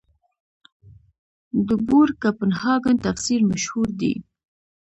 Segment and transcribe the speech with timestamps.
[1.67, 4.13] د بور کپنهاګن تفسیر مشهور دی.